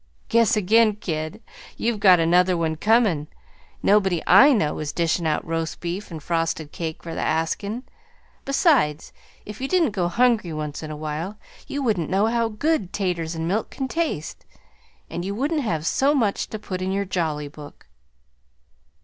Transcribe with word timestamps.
"Guess 0.29 0.57
again, 0.57 0.95
kid. 0.95 1.43
You've 1.77 1.99
got 1.99 2.19
another 2.19 2.57
one 2.57 2.75
coming. 2.75 3.27
Nobody 3.83 4.19
I 4.25 4.51
know 4.51 4.79
is 4.79 4.91
dishin' 4.91 5.27
out 5.27 5.45
roast 5.45 5.79
beef 5.79 6.09
and 6.09 6.23
frosted 6.23 6.71
cakes 6.71 7.03
for 7.03 7.13
the 7.13 7.21
askin'. 7.21 7.83
Besides, 8.43 9.13
if 9.45 9.61
you 9.61 9.67
didn't 9.67 9.91
go 9.91 10.07
hungry 10.07 10.53
once 10.53 10.81
in 10.81 10.89
a 10.89 10.97
while, 10.97 11.37
you 11.67 11.83
wouldn't 11.83 12.09
know 12.09 12.25
how 12.25 12.49
good 12.49 12.91
'taters 12.91 13.35
and 13.35 13.47
milk 13.47 13.69
can 13.69 13.87
taste; 13.87 14.43
and 15.07 15.23
you 15.23 15.35
wouldn't 15.35 15.61
have 15.61 15.85
so 15.85 16.15
much 16.15 16.47
to 16.49 16.57
put 16.57 16.81
in 16.81 16.91
your 16.91 17.05
Jolly 17.05 17.47
Book." 17.47 17.85